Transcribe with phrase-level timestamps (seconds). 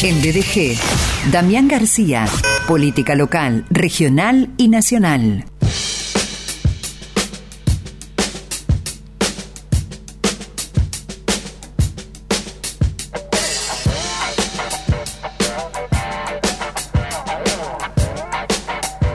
[0.00, 0.78] En BDG,
[1.32, 2.26] Damián García,
[2.68, 5.44] política local, regional y nacional.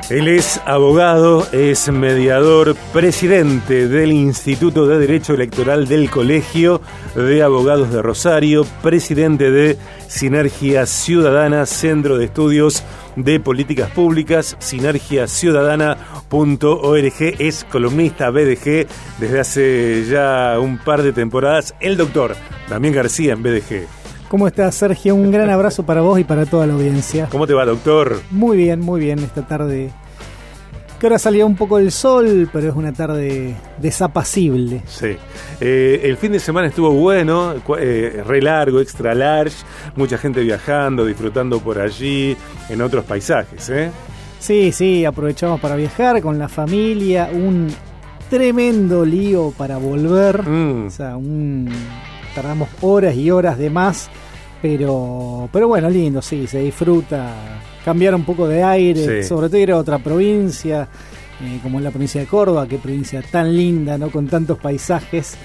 [0.09, 6.81] Él es abogado, es mediador, presidente del Instituto de Derecho Electoral del Colegio
[7.15, 9.77] de Abogados de Rosario, presidente de
[10.14, 12.84] Sinergia Ciudadana, Centro de Estudios
[13.16, 18.85] de Políticas Públicas, sinergiaciudadana.org, es columnista BDG
[19.20, 22.35] desde hace ya un par de temporadas, el doctor
[22.70, 23.88] Damián García en BDG.
[24.30, 25.16] ¿Cómo estás, Sergio?
[25.16, 27.27] Un gran abrazo para vos y para toda la audiencia.
[27.32, 28.21] ¿Cómo te va, doctor?
[28.30, 29.91] Muy bien, muy bien esta tarde
[31.03, 34.84] que ahora salió un poco el sol, pero es una tarde desapacible.
[34.85, 35.17] Sí.
[35.59, 39.66] Eh, el fin de semana estuvo bueno, eh, re largo, extra large,
[39.98, 42.38] mucha gente viajando, disfrutando por allí,
[42.70, 43.91] en otros paisajes, ¿eh?
[44.39, 47.68] Sí, sí, aprovechamos para viajar con la familia, un
[48.29, 50.87] tremendo lío para volver, mm.
[50.87, 51.70] o sea, un,
[52.34, 54.09] tardamos horas y horas de más,
[54.62, 57.34] pero, pero bueno, lindo, sí, se disfruta
[57.84, 60.87] cambiar un poco de aire, sobre todo ir a otra provincia,
[61.41, 64.09] eh, como es la provincia de Córdoba, qué provincia tan linda, ¿no?
[64.09, 65.35] Con tantos paisajes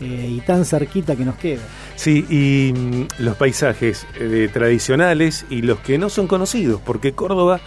[0.00, 1.62] eh, y tan cerquita que nos queda.
[1.96, 7.60] Sí, y mm, los paisajes eh, tradicionales y los que no son conocidos, porque Córdoba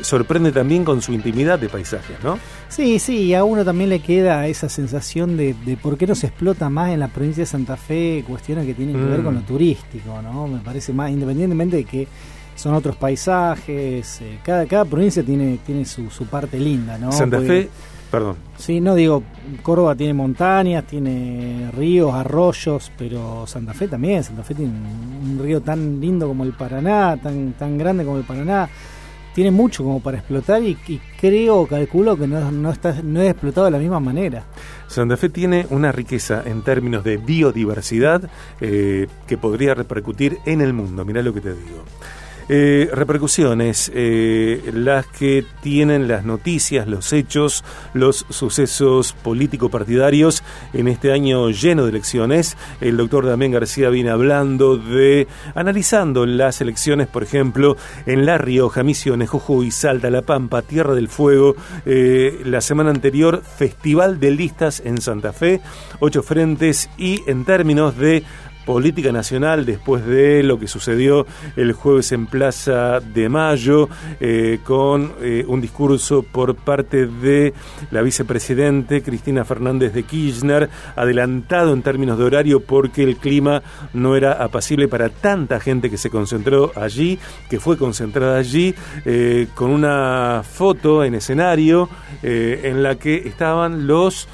[0.00, 2.38] sorprende también con su intimidad de paisajes, ¿no?
[2.70, 6.28] Sí, sí, y a uno también le queda esa sensación de, por qué no se
[6.28, 9.40] explota más en la provincia de Santa Fe cuestiones que tienen que ver con lo
[9.40, 9.46] mm.
[9.46, 10.46] turístico, ¿no?
[10.46, 12.08] Me parece más, independientemente de que
[12.54, 17.12] son otros paisajes, eh, cada, cada provincia tiene, tiene su, su parte linda, ¿no?
[17.12, 17.68] Santa Fe,
[18.10, 18.36] perdón.
[18.56, 19.22] Sí, no digo,
[19.62, 25.60] Córdoba tiene montañas, tiene ríos, arroyos, pero Santa Fe también, Santa Fe tiene un, río
[25.60, 28.68] tan lindo como el Paraná, tan, tan grande como el Paraná,
[29.34, 30.76] tiene mucho como para explotar y,
[31.18, 34.44] creo, calculo que no, no, está, no es explotado de la misma manera.
[34.88, 38.28] Santa Fe tiene una riqueza en términos de biodiversidad
[38.60, 41.82] eh, que podría repercutir en el mundo, mirá lo que te digo.
[42.54, 47.64] Eh, repercusiones, eh, las que tienen las noticias, los hechos,
[47.94, 50.42] los sucesos político-partidarios
[50.74, 52.58] en este año lleno de elecciones.
[52.82, 58.82] El doctor Damián García viene hablando de, analizando las elecciones, por ejemplo, en La Rioja,
[58.82, 61.56] Misiones, Jujuy, Salta, La Pampa, Tierra del Fuego.
[61.86, 65.62] Eh, la semana anterior, Festival de Listas en Santa Fe,
[66.00, 68.24] ocho frentes y en términos de
[68.64, 73.88] política nacional después de lo que sucedió el jueves en Plaza de Mayo
[74.20, 77.52] eh, con eh, un discurso por parte de
[77.90, 83.62] la vicepresidente Cristina Fernández de Kirchner adelantado en términos de horario porque el clima
[83.92, 87.18] no era apacible para tanta gente que se concentró allí,
[87.50, 88.74] que fue concentrada allí,
[89.04, 91.88] eh, con una foto en escenario
[92.22, 94.28] en la que estaban los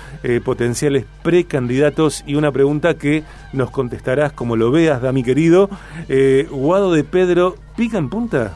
[0.45, 3.23] potenciales precandidatos y una pregunta que
[3.53, 5.69] nos contestará como lo veas, da mi querido.
[6.09, 8.55] Eh, Guado de Pedro, ¿pica en punta?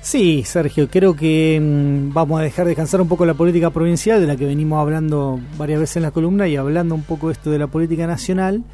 [0.00, 4.26] Sí, Sergio, creo que mm, vamos a dejar descansar un poco la política provincial, de
[4.26, 7.58] la que venimos hablando varias veces en la columna, y hablando un poco esto de
[7.58, 8.64] la política nacional.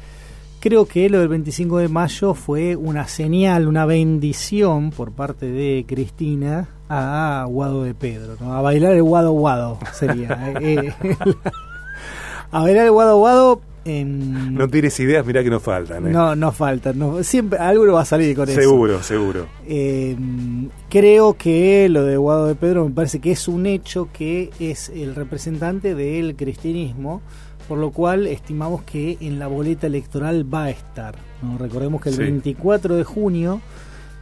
[0.59, 5.85] Creo que lo del 25 de mayo fue una señal, una bendición por parte de
[5.87, 10.53] Cristina a Guado de Pedro, a bailar el Guado Guado sería.
[10.61, 11.15] Eh, eh,
[12.51, 16.07] a bailar el Guado Guado no tienes ideas, mira que no faltan.
[16.07, 16.11] ¿eh?
[16.11, 16.99] No, no faltan.
[16.99, 18.59] No, siempre algo va a salir con eso.
[18.59, 19.47] Seguro, seguro.
[19.67, 24.51] Em, creo que lo de Guado de Pedro me parece que es un hecho que
[24.59, 27.21] es el representante del cristianismo,
[27.67, 31.15] por lo cual estimamos que en la boleta electoral va a estar.
[31.41, 31.57] ¿no?
[31.57, 33.61] Recordemos que el 24 de junio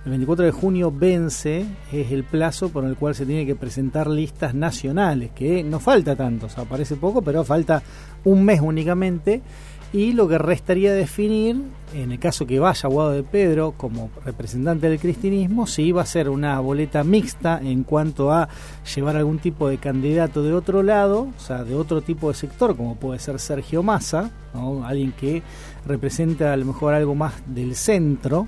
[0.06, 4.08] el 24 de junio vence, es el plazo por el cual se tiene que presentar
[4.08, 7.84] listas nacionales, que no falta tanto, o sea, parece poco, pero falta
[8.24, 9.42] un mes únicamente.
[9.92, 11.64] Y lo que restaría definir,
[11.96, 16.06] en el caso que vaya Guado de Pedro como representante del cristianismo, si va a
[16.06, 18.50] ser una boleta mixta en cuanto a
[18.96, 22.78] llevar algún tipo de candidato de otro lado, o sea, de otro tipo de sector,
[22.78, 24.30] como puede ser Sergio Massa,
[24.86, 25.42] alguien que
[25.88, 28.48] representa a lo mejor algo más del centro,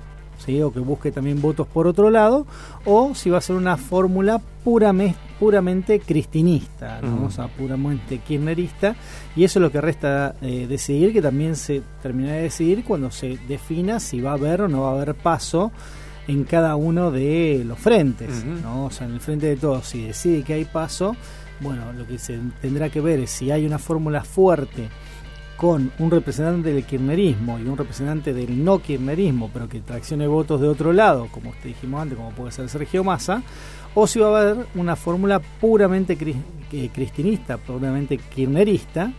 [0.62, 2.46] o que busque también votos por otro lado,
[2.84, 7.26] o si va a ser una fórmula puramente, puramente cristinista, ¿no?
[7.26, 8.94] o puramente kirchnerista,
[9.36, 13.10] y eso es lo que resta eh, decidir, que también se terminará de decidir cuando
[13.10, 15.72] se defina si va a haber o no va a haber paso
[16.28, 18.86] en cada uno de los frentes, ¿no?
[18.86, 21.16] o sea, en el frente de todos, si decide que hay paso,
[21.60, 24.88] bueno, lo que se tendrá que ver es si hay una fórmula fuerte
[25.62, 30.60] con un representante del kirchnerismo y un representante del no kirchnerismo, pero que traccione votos
[30.60, 33.44] de otro lado, como te dijimos antes, como puede ser Sergio Massa,
[33.94, 39.12] o si va a haber una fórmula puramente cristinista, puramente kirchnerista,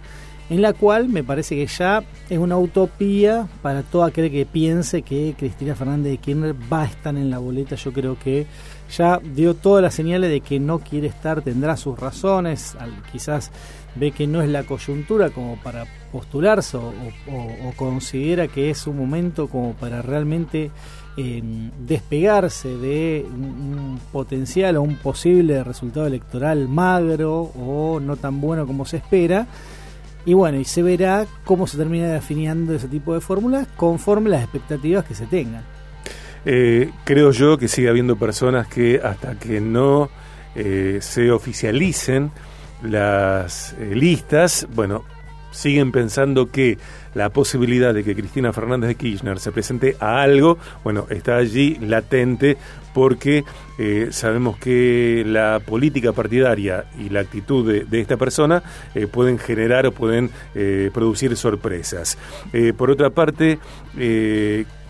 [0.49, 5.01] en la cual me parece que ya es una utopía para todo aquel que piense
[5.01, 7.77] que Cristina Fernández de Kirchner va a estar en la boleta.
[7.77, 8.47] Yo creo que
[8.89, 12.75] ya dio todas las señales de que no quiere estar, tendrá sus razones,
[13.11, 13.51] quizás
[13.95, 16.93] ve que no es la coyuntura como para postularse o,
[17.75, 20.71] considera que es un momento como para realmente
[21.17, 28.65] em, despegarse de un, potencial o un posible resultado electoral magro o no tan bueno
[28.67, 29.47] como se espera.
[30.25, 34.43] Y bueno, y se verá cómo se termina definiendo ese tipo de fórmulas conforme las
[34.43, 35.63] expectativas que se tengan.
[36.45, 40.09] Eh, creo yo que sigue habiendo personas que hasta que no
[40.55, 42.31] eh, se oficialicen
[42.83, 45.05] las eh, listas, bueno,
[45.51, 46.77] siguen pensando que
[47.13, 51.77] la posibilidad de que Cristina Fernández de Kirchner se presente a algo, bueno, está allí
[51.79, 52.57] latente
[52.93, 53.43] porque
[54.11, 58.61] sabemos que la política partidaria y la actitud de, esta persona
[59.11, 60.29] pueden generar o pueden
[60.93, 62.19] producir sorpresas.
[62.77, 63.57] por otra parte,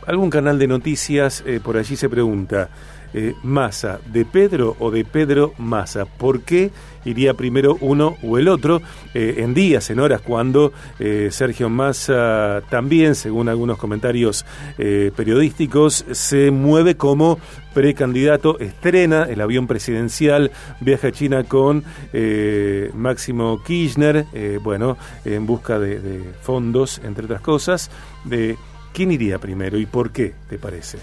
[0.07, 2.69] algún canal de noticias por allí se pregunta,
[3.13, 6.05] eh, Massa, ¿de Pedro o de Pedro Massa?
[6.05, 6.71] ¿Por qué
[7.05, 8.81] iría primero uno o el otro?
[9.13, 14.45] Eh, en días, en horas, cuando eh, Sergio Massa también, según algunos comentarios
[14.77, 17.37] periodísticos, se mueve como
[17.75, 21.83] precandidato, estrena el avión presidencial, viaja a China con
[22.93, 24.25] Máximo Kirchner,
[24.61, 27.91] bueno, en busca de, de fondos, entre otras cosas.
[28.23, 28.57] De,
[28.93, 30.99] ¿Quién iría primero y por qué, te parece?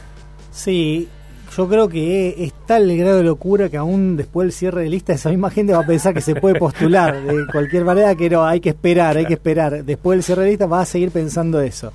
[0.52, 1.08] Sí,
[1.56, 4.90] yo creo que es tal el grado de locura que aún después del cierre de
[4.90, 8.30] lista esa misma gente va a pensar que se puede postular de cualquier manera que
[8.30, 9.84] no, hay que esperar, hay que esperar.
[9.84, 11.92] Después del cierre de lista va a seguir pensando eso.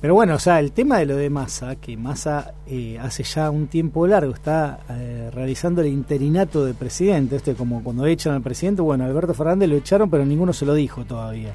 [0.00, 3.50] Pero bueno, o sea, el tema de lo de Massa, que Massa eh, hace ya
[3.50, 8.34] un tiempo largo está eh, realizando el interinato de presidente, esto es como cuando echan
[8.34, 11.52] al presidente, bueno, Alberto Fernández lo echaron, pero ninguno se lo dijo todavía.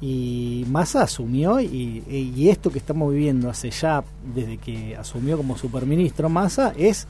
[0.00, 4.02] Y Massa asumió y, esto que estamos viviendo hace ya,
[4.34, 7.06] desde que asumió como superministro Massa, es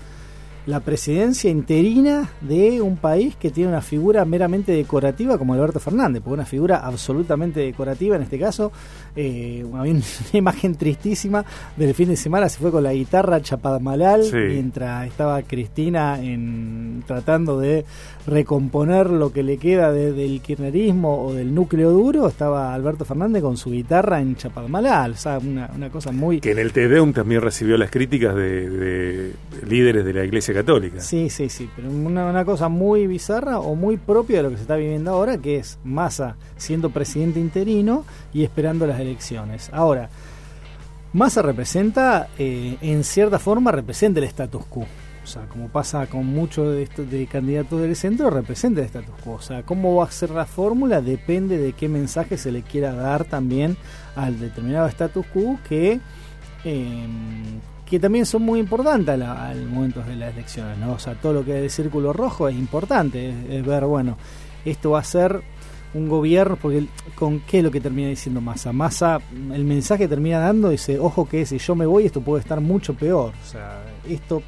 [0.70, 6.22] la presidencia interina de un país que tiene una figura meramente decorativa como Alberto Fernández,
[6.22, 8.70] porque una figura absolutamente decorativa en este caso,
[9.16, 10.02] eh, había una
[10.32, 11.44] imagen tristísima
[11.76, 17.58] del fin de semana, se fue con la guitarra Chapadmalal, mientras estaba Cristina en, tratando
[17.58, 17.84] de
[18.26, 23.56] recomponer lo que le queda del kirchnerismo o del núcleo duro, estaba Alberto Fernández con
[23.56, 26.40] su guitarra en Chapadmalal, o sea, una, una cosa muy...
[26.40, 29.32] Que en el TEDEUM también recibió las críticas de, de
[29.68, 30.59] líderes de la Iglesia Católica.
[31.00, 34.62] Sí, sí, sí, pero una, cosa muy bizarra o muy propia de lo que se
[34.62, 39.70] está viviendo ahora, que es Massa siendo presidente interino y esperando las elecciones.
[39.72, 40.10] Ahora,
[41.12, 44.86] Massa representa, eh, en cierta forma, representa el status quo.
[45.22, 49.14] O sea, como pasa con muchos de, estos, de candidatos del centro, representa el status
[49.22, 49.34] quo.
[49.34, 52.94] O sea, cómo va a ser la fórmula depende de qué mensaje se le quiera
[52.94, 53.76] dar también
[54.16, 56.00] al determinado status quo que
[56.64, 57.06] eh,
[57.90, 60.92] que también son muy importantes al, momento de las elecciones, ¿no?
[60.92, 64.16] O sea, todo lo que es el círculo rojo es importante, es, ver, bueno,
[64.64, 65.42] esto va a ser
[65.92, 68.72] un gobierno, porque con qué es lo que termina diciendo Massa.
[68.72, 69.20] Massa,
[69.52, 72.94] el mensaje termina dando, dice, ojo que si yo me voy esto puede estar mucho
[72.94, 73.32] peor.
[73.42, 74.40] O sea, esto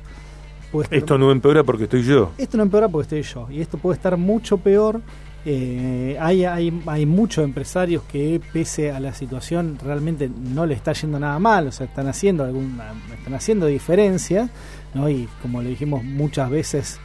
[0.71, 2.31] puede Esto no empeora porque estoy yo.
[2.39, 3.51] Esto no empeora porque estoy yo.
[3.51, 5.01] Y esto puede estar mucho peor
[5.45, 11.19] eh, hay, hay, muchos empresarios que pese a la situación realmente no le está yendo
[11.19, 14.51] nada mal, o sea, están haciendo están haciendo diferencias,
[14.95, 15.11] ¿no?
[15.11, 17.01] Y como le dijimos muchas veces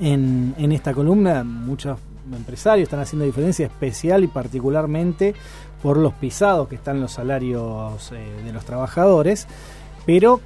[0.00, 1.98] en, en esta columna, muchos
[2.30, 5.34] empresarios están haciendo diferencia especial y particularmente
[5.82, 9.46] por los pisados que están los salarios eh, de los trabajadores,
[10.04, 10.40] pero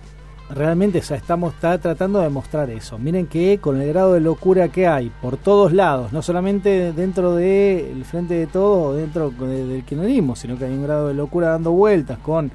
[0.51, 2.99] realmente o estamos está tratando de mostrar eso.
[2.99, 7.35] Miren que con el grado de locura que hay por todos lados, no solamente dentro
[7.35, 11.73] del frente de todo dentro del kirchnerismo, sino que hay un grado de locura dando
[11.73, 12.51] vueltas con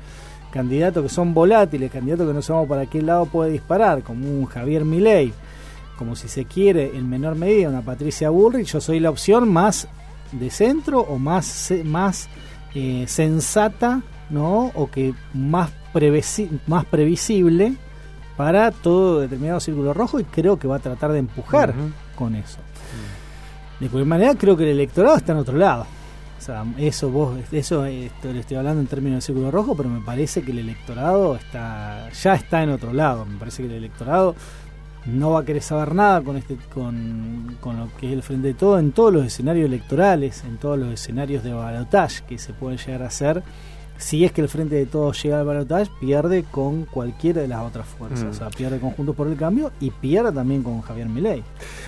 [0.51, 4.45] candidatos que son volátiles, candidatos que no sabemos para qué lado puede disparar, como un
[4.45, 5.33] Javier Milei,
[5.97, 9.87] como si se quiere en menor medida una Patricia Bullrich, yo soy la opción más
[10.31, 12.29] de centro o más, más
[12.73, 14.71] eh, sensata, ¿no?
[14.75, 15.71] O que más
[16.67, 17.73] más previsible
[18.37, 21.73] para todo determinado círculo rojo y creo que va a tratar de empujar
[22.15, 22.59] con eso.
[23.79, 25.85] De cualquier manera, creo que el electorado está en otro lado.
[26.37, 29.89] O sea, eso vos, eso esto, le estoy hablando en términos de círculo rojo, pero
[29.89, 33.25] me parece que el electorado está, ya está en otro lado.
[33.25, 34.35] Me parece que el electorado
[35.05, 38.49] no va a querer saber nada con este con, con lo que es el frente
[38.49, 42.53] de todo en todos los escenarios electorales, en todos los escenarios de balotaje que se
[42.53, 43.43] pueden llegar a hacer.
[43.99, 47.61] Si es que el frente de todos llega al balotaje, pierde con cualquiera de las
[47.61, 48.23] otras fuerzas.
[48.23, 48.29] Mm.
[48.29, 51.43] O sea, pierde con Juntos por el Cambio y pierde también con Javier Milei.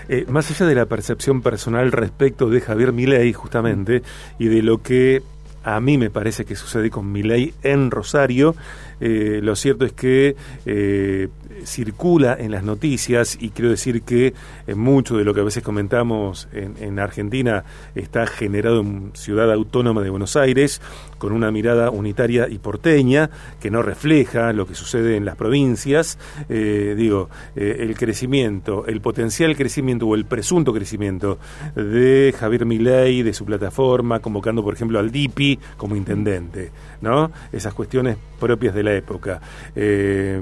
[0.10, 4.04] Eh, más allá de la percepción personal respecto de Javier Milei, justamente,
[4.38, 5.24] y de lo que
[5.64, 8.56] a mí me parece que sucede con Milei en Rosario,
[9.00, 11.30] eh, lo cierto es que eh,
[11.66, 14.34] circula en las noticias y quiero decir que
[14.68, 17.64] eh, mucho de lo que a veces comentamos en, en, Argentina
[17.96, 20.82] está generado en Ciudad Autónoma de Buenos Aires
[21.22, 23.30] con una mirada unitaria y porteña
[23.60, 26.18] que no refleja lo que sucede en las provincias.
[26.50, 31.38] Eh, digo, eh, el crecimiento, el potencial crecimiento o el presunto crecimiento
[31.76, 37.32] de Javier Milei, de su plataforma, convocando por ejemplo al DIPI como intendente, ¿no?
[37.52, 39.40] Esas cuestiones propias de la época.
[39.76, 40.42] Eh,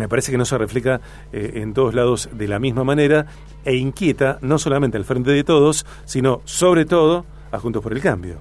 [0.00, 1.00] me parece que no se refleja
[1.32, 3.26] eh, en todos lados de la misma manera
[3.64, 8.00] e inquieta no solamente al frente de todos, sino sobre todo a Juntos por el
[8.00, 8.36] Cambio.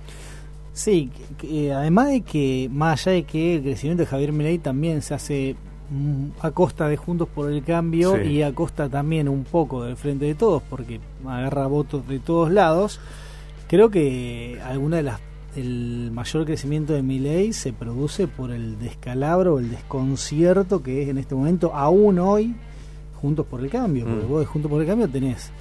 [0.73, 4.59] Sí, que, eh, además de que, más allá de que el crecimiento de Javier Milei
[4.59, 5.55] también se hace
[5.89, 8.29] mm, a costa de Juntos por el Cambio Sí.
[8.29, 12.51] y a costa también un poco del Frente de Todos, porque agarra votos de todos
[12.51, 13.01] lados,
[13.67, 15.19] creo que alguna de las
[15.55, 21.17] el mayor crecimiento de Milei se produce por el descalabro, el desconcierto que es en
[21.17, 22.55] este momento, aún hoy,
[23.21, 24.29] Juntos por el Cambio, porque Mm.
[24.29, 25.51] vos de Juntos por el Cambio tenés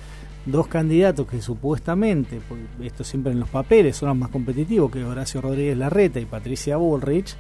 [0.46, 2.40] dos candidatos que supuestamente,
[2.82, 6.76] esto siempre en los papeles, son los más competitivos, que Horacio Rodríguez Larreta y Patricia
[6.76, 7.34] Bullrich,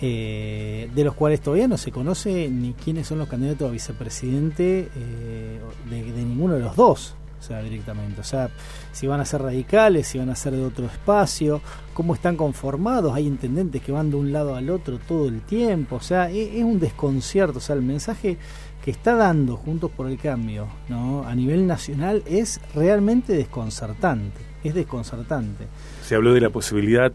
[0.00, 4.88] eh, de los cuales todavía no se conoce ni quiénes son los candidatos a vicepresidente
[4.96, 7.14] eh, de, de ninguno de los dos,
[7.44, 8.20] sea, directamente.
[8.20, 8.50] O sea,
[8.92, 11.60] si van a ser radicales, si van a ser de otro espacio,
[11.92, 15.96] cómo están conformados, hay intendentes que van de un lado al otro todo el tiempo,
[15.96, 18.38] o sea, es, es un desconcierto, o sea, el mensaje
[18.84, 21.26] que está dando Juntos por el Cambio ¿no?
[21.26, 25.66] a nivel nacional es realmente desconcertante, es desconcertante.
[26.02, 27.10] Se habló de la posibilidad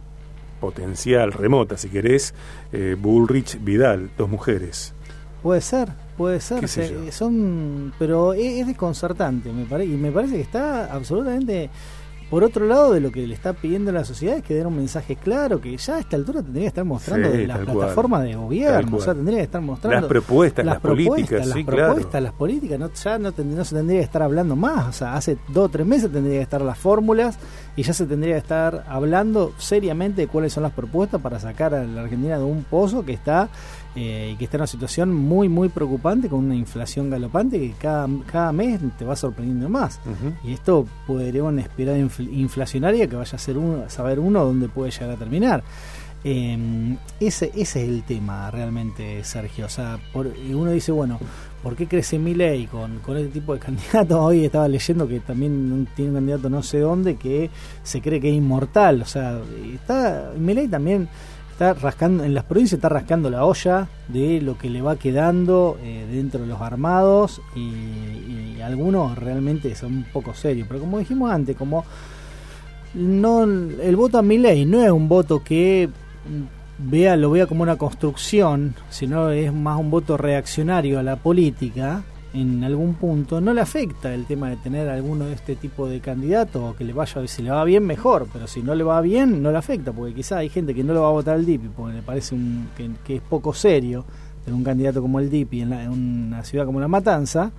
[0.59, 2.33] potencial, remota, si querés,
[2.71, 4.93] eh, Bullrich Vidal, dos mujeres.
[5.43, 9.95] Puede ser, puede ser, ¿Qué sé se- son, pero es, es desconcertante, me parece, y
[9.97, 11.69] me parece que está absolutamente
[12.29, 14.75] por otro lado de lo que le está pidiendo la sociedad es que den un
[14.75, 17.77] mensaje claro que ya a esta altura tendría que estar mostrando Sí, la tal cual.
[17.77, 21.57] plataforma de gobierno, o sea, tendría que estar mostrando Las propuestas, las, políticas, propuestas, las
[21.57, 22.23] sí, propuestas, claro.
[22.25, 25.39] las políticas, no, ya no, no se tendría que estar hablando más, o sea, hace
[25.47, 27.39] dos o tres meses tendría que estar las fórmulas
[27.75, 31.73] y ya se tendría que estar hablando seriamente de cuáles son las propuestas para sacar
[31.73, 33.49] a la Argentina de un pozo que está
[34.01, 37.71] eh, y que está en una situación muy, muy preocupante con una inflación galopante que
[37.77, 39.99] cada, cada mes te va sorprendiendo más.
[40.43, 44.69] Y esto podría una espiral infl- inflacionaria que vaya a ser uno, saber uno dónde
[44.69, 45.63] puede llegar a terminar.
[46.23, 49.65] Eh, ese, ese es el tema realmente, Sergio.
[49.65, 51.19] O sea, por, y uno dice, bueno,
[51.63, 54.17] ¿por qué crece Milei con, con este tipo de candidatos?
[54.19, 57.49] Hoy estaba leyendo que también tiene un candidato no sé dónde que
[57.83, 59.01] se cree que es inmortal.
[59.01, 59.39] O sea,
[59.73, 61.07] está Milei también
[61.59, 65.77] está rascando, en las provincias está rascando la olla de lo que le va quedando
[65.83, 70.67] eh, dentro de los armados y, algunos realmente son un poco serios.
[70.67, 71.85] Pero como dijimos antes, como
[72.93, 75.89] no el voto a Milei no es un voto que
[76.77, 82.03] vea lo vea como una construcción, sino es más un voto reaccionario a la política
[82.33, 85.99] en algún punto, no le afecta el tema de tener alguno de este tipo de
[85.99, 89.01] candidatos o que le vaya, si le va bien mejor, pero si no le va
[89.01, 91.45] bien no le afecta, porque quizá hay gente que no lo va a votar al
[91.45, 94.05] DIPI porque le parece un, que, que es poco serio
[94.45, 97.51] tener un candidato como el DIPI en, la- en una ciudad como La Matanza,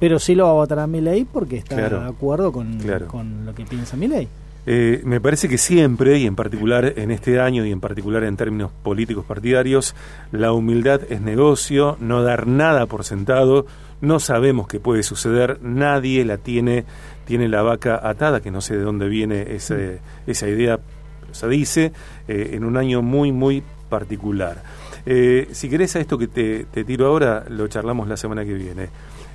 [0.00, 2.00] pero sí lo va a votar a Milei porque está Claro.
[2.00, 3.08] de acuerdo con, Claro.
[3.08, 4.26] con lo que piensa Milei.
[4.66, 8.36] Eh, me parece que siempre, y en particular en este año, y en particular en
[8.36, 9.94] términos políticos partidarios,
[10.30, 13.66] la humildad es negocio, no dar nada por sentado,
[14.02, 16.84] no sabemos qué puede suceder, nadie la tiene,
[17.24, 20.78] tiene la vaca atada, que no sé de dónde viene ese- esa idea,
[21.20, 21.92] pero se dice,
[22.28, 24.62] eh, en un año muy, muy particular.
[25.06, 28.52] Eh, si querés a esto que te, te tiro ahora, lo charlamos la semana que
[28.52, 28.88] viene.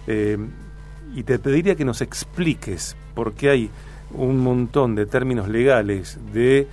[0.06, 0.38] Eh,
[1.16, 3.70] y te pediría que nos expliques por qué hay
[4.14, 6.68] un montón de términos legales de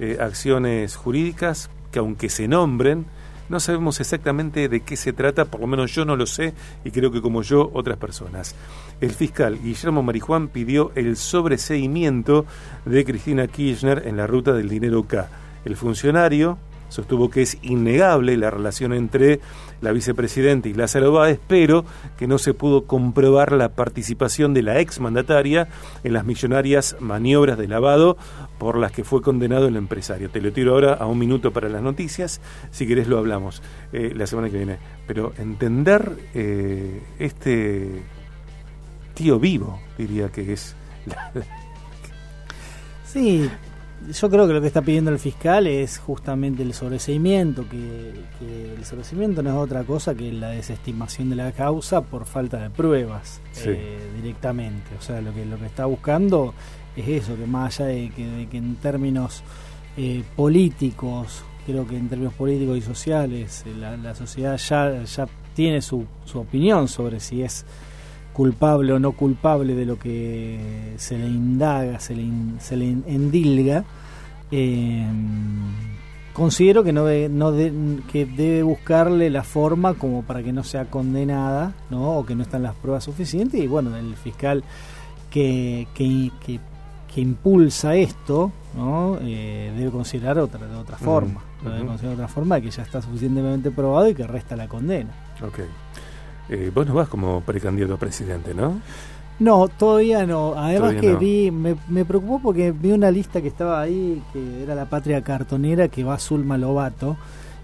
[0.00, 3.06] eh, acciones jurídicas que aunque se nombren,
[3.48, 6.90] no sabemos exactamente de qué se trata, por lo menos yo no lo sé y
[6.90, 8.54] creo que como yo otras personas.
[9.00, 12.46] El fiscal Guillermo Marijuán pidió el sobreseimiento
[12.84, 15.28] de Cristina Kirchner en la ruta del dinero K.
[15.64, 16.58] El funcionario
[16.94, 19.40] sostuvo que es innegable la relación entre
[19.80, 21.84] la vicepresidenta y Lázaro Báez, pero
[22.16, 25.66] que no se pudo comprobar la participación de la exmandataria
[26.04, 28.16] en las millonarias maniobras de lavado
[28.58, 30.30] por las que fue condenado el empresario.
[30.30, 33.60] Te lo tiro ahora a un minuto para las noticias, si querés lo hablamos
[33.92, 34.78] eh, la semana que viene.
[35.06, 38.02] Pero entender eh, este
[39.14, 40.76] tío vivo, diría que es...
[43.04, 43.48] Sí,
[44.12, 48.12] yo creo que lo que está pidiendo el fiscal es justamente el sobreseimiento, que,
[48.76, 52.70] el sobreseimiento no es otra cosa que la desestimación de la causa por falta de
[52.70, 54.90] pruebas eh, directamente.
[54.98, 56.54] O sea, lo que, lo que está buscando
[56.96, 59.42] es eso, que más allá de que, en términos
[59.96, 65.80] eh, políticos, creo que en términos políticos y sociales, eh, la, sociedad ya, ya tiene
[65.80, 67.64] su, su opinión sobre si es
[68.34, 72.26] culpable o no culpable de lo que se le indaga, se le,
[72.58, 73.84] se le endilga,
[74.50, 75.06] eh,
[76.34, 77.52] considero que no, no
[78.10, 82.18] que debe buscarle la forma como para que no sea condenada, ¿no?
[82.18, 84.64] o que no están las pruebas suficientes y bueno, el fiscal
[85.30, 89.18] que, que, que, impulsa esto, ¿no?
[89.22, 93.70] Eh, debe considerar otra de otra forma, debe considerar otra forma que ya está suficientemente
[93.70, 95.10] probado y que resta la condena.
[95.40, 95.66] Okay.
[96.48, 98.80] Eh, vos no vas como precandidato a presidente, ¿no?
[99.38, 100.54] No, todavía no.
[100.56, 104.74] Además que vi, me, me, preocupó porque vi una lista que estaba ahí, que era
[104.74, 107.16] la patria cartonera, que va Zulma Lobato,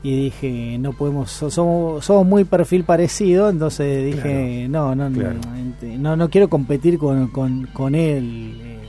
[0.02, 6.30] y dije, no podemos, somos, somos muy perfil parecido, entonces dije, no, no, no, no,
[6.30, 8.80] quiero competir con, con, con él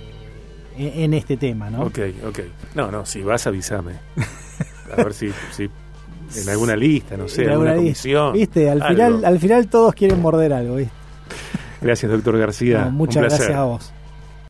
[0.78, 1.84] eh, en este tema, ¿no?
[1.84, 2.40] Ok, ok.
[2.76, 3.94] No, no, si vas avísame.
[4.92, 5.70] A ver si, si
[6.36, 8.34] en alguna lista, no sé, en alguna comisión.
[8.34, 10.94] Viste, al final, al final todos quieren morder algo, ¿viste?
[11.82, 12.86] Gracias, doctor García.
[12.92, 13.94] muchas gracias a vos.